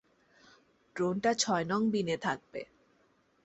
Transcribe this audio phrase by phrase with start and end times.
[0.95, 2.61] ড্রোনটা ছয় নং বিনে থাকবে।